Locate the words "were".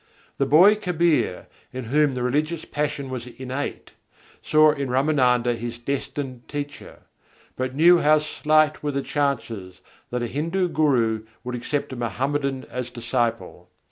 8.81-8.89